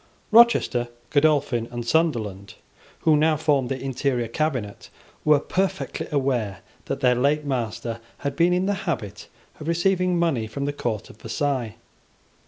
[0.31, 2.55] Rochester, Godolphin, and Sunderland,
[3.01, 4.89] who now formed the interior cabinet,
[5.23, 9.27] were perfectly aware that their late master had been in the habit
[9.59, 11.75] of receiving money from the court of Versailles.